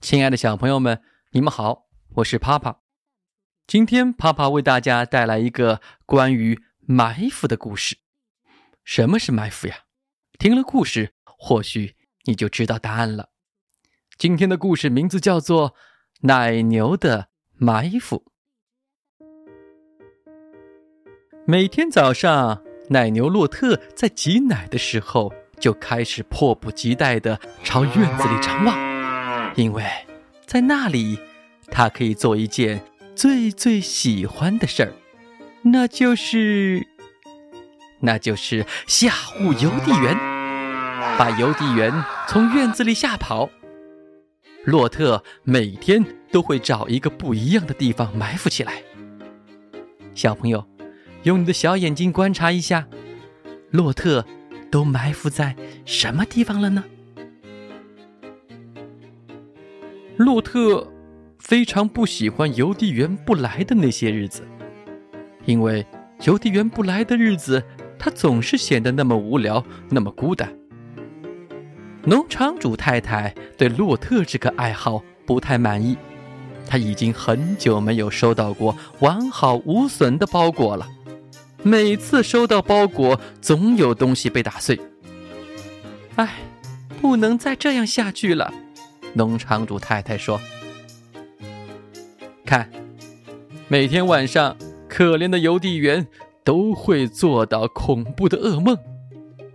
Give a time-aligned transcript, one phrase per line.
[0.00, 2.82] 亲爱的小朋友们，你们好，我是帕帕。
[3.66, 7.98] 今天帕帕为大家带来一个关于埋伏的故事。
[8.84, 9.80] 什么是埋伏呀？
[10.38, 13.30] 听了故事，或许你就知道答案了。
[14.16, 15.70] 今天的故事名字叫做
[16.20, 18.24] 《奶牛的埋伏》。
[21.44, 28.87] 每天早上，奶牛洛特在挤奶的时候，就开始迫不及待地朝院子里张望。
[29.58, 29.84] 因为，
[30.46, 31.18] 在那里，
[31.68, 32.80] 他可以做一件
[33.16, 34.92] 最最喜欢的事儿，
[35.62, 36.86] 那就是，
[37.98, 40.16] 那就是吓唬邮递员，
[41.18, 41.92] 把邮递员
[42.28, 43.50] 从院子里吓跑。
[44.64, 48.84] 洛特每天都会找一个不一样的地方埋伏起来。
[50.14, 50.64] 小朋友，
[51.24, 52.86] 用你的小眼睛观察一下，
[53.72, 54.24] 洛特
[54.70, 56.84] 都埋伏在什么地方了呢？
[60.18, 60.84] 洛特
[61.38, 64.42] 非常不喜欢邮递员不来的那些日子，
[65.44, 65.86] 因为
[66.24, 67.62] 邮递员不来的日子，
[68.00, 70.52] 他总是显得那么无聊，那么孤单。
[72.02, 75.96] 农场主太太对洛特这个爱好不太满意，
[76.66, 80.88] 他已经很久没有收到过完好无损的包裹了，
[81.62, 84.80] 每次收到包裹，总有东西被打碎。
[86.16, 86.38] 唉，
[87.00, 88.52] 不能再这样下去了。
[89.18, 90.40] 农场主太太说
[92.46, 92.70] ：“看，
[93.66, 94.56] 每天晚上，
[94.88, 96.06] 可怜的邮递员
[96.44, 98.78] 都会做到恐怖的噩梦，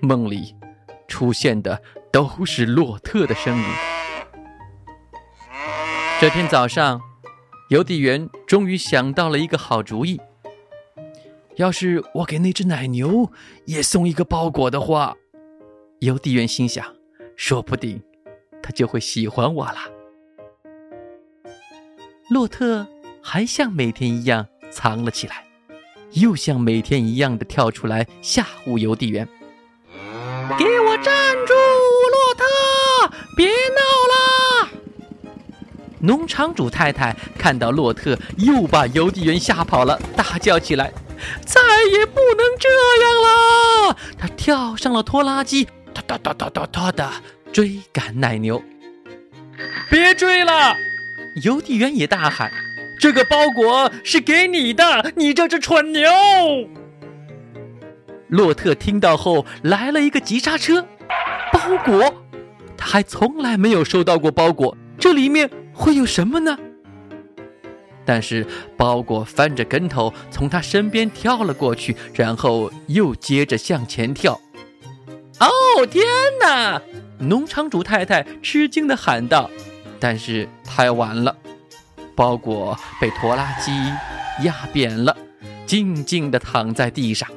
[0.00, 0.56] 梦里
[1.06, 3.64] 出现的都是洛特的声音。”
[6.20, 7.00] 这天早上，
[7.68, 10.20] 邮递员终于想到了一个好主意：
[11.54, 13.30] 要是我给那只奶牛
[13.66, 15.16] 也送一个包裹的话，
[16.00, 16.84] 邮递员心想，
[17.36, 18.02] 说不定。
[18.62, 19.78] 他就会喜欢我了。
[22.30, 22.86] 洛特
[23.22, 25.44] 还像每天一样藏了起来，
[26.12, 29.28] 又像每天一样的跳出来吓唬邮递员
[30.58, 31.52] ：“给我站住，
[32.12, 32.44] 洛特，
[33.36, 34.70] 别闹了！”
[36.00, 40.92] 农场主太太看到洛特又把邮递员吓跑了，大叫起来
[41.44, 41.60] ：“再
[41.92, 42.68] 也不能这
[43.02, 47.10] 样了！”他跳上了拖拉机，哒哒哒哒哒哒的。
[47.52, 48.62] 追赶奶牛，
[49.90, 50.74] 别追了！
[51.42, 52.50] 邮递员也大喊
[52.98, 56.10] ：“这个包裹是给你的，你这只蠢牛！”
[58.28, 60.86] 洛特听到后来了一个急刹车。
[61.52, 62.24] 包裹，
[62.74, 66.58] 他还从来没有收到过包裹，这里面会有什么呢？
[68.06, 68.46] 但是
[68.78, 74.40] 包裹翻着跟头从他身边跳了过去，然后又接着向前跳。
[75.38, 76.06] 哦天
[76.40, 76.80] 哪！
[77.22, 79.48] 农场主太太吃惊地喊道
[80.00, 81.36] ：“但是太晚了，
[82.16, 83.70] 包裹被拖拉机
[84.42, 85.16] 压扁了，
[85.64, 87.28] 静静地躺在地上。”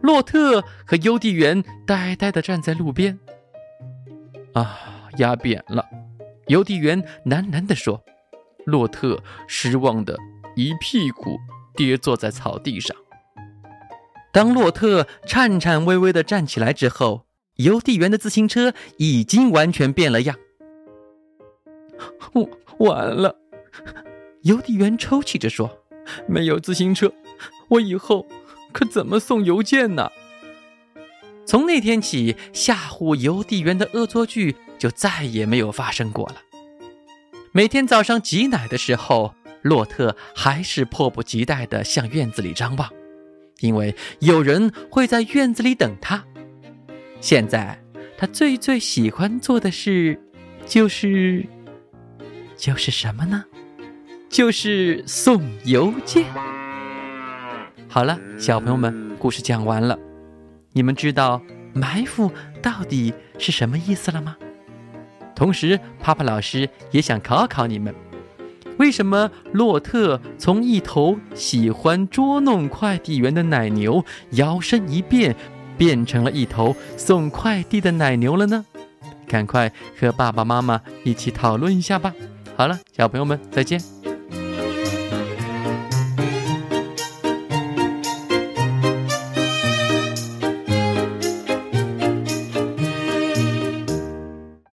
[0.00, 3.18] 洛特和邮递员呆呆地站在路边。
[4.54, 4.78] 啊，
[5.18, 5.84] 压扁了！
[6.46, 8.02] 邮递员喃喃地说。
[8.64, 10.18] 洛特失望的
[10.56, 11.38] 一屁股
[11.76, 12.96] 跌坐在草地上。
[14.32, 17.25] 当洛特颤颤巍巍地站起来之后，
[17.56, 20.36] 邮递员的自行车已经完全变了样。
[22.78, 23.36] 完了，
[24.42, 25.78] 邮递员抽泣着说
[26.28, 27.12] ：“没有自行车，
[27.68, 28.26] 我以后
[28.72, 30.10] 可怎么送邮件呢？”
[31.46, 36.36] 从那天起，吓唬邮递员的恶作剧就再也没有发生过了。
[37.52, 42.90] 每天早上挤奶的时候，洛特还是迫不及待地向院子里张望，
[43.60, 46.24] 因为有人会在院子里等他。
[47.20, 47.78] 现在，
[48.16, 50.20] 他最最喜欢做的事，
[50.66, 51.44] 就是，
[52.56, 53.44] 就是什么呢？
[54.28, 56.24] 就是送邮件。
[57.88, 59.98] 好了，小朋友们，故事讲完了。
[60.72, 61.40] 你们知道
[61.72, 62.30] 埋伏
[62.62, 64.36] 到底是什么意思了吗？
[65.34, 67.94] 同时，帕帕老师也想考考你们：
[68.78, 75.34] 为什么洛特从一头喜欢捉弄快递员的奶牛，摇身一变？
[75.76, 78.64] 变成了一头送快递的奶牛了呢，
[79.26, 82.14] 赶快和爸爸妈妈一起讨论一下吧。
[82.56, 83.95] 好了，小朋友们再见。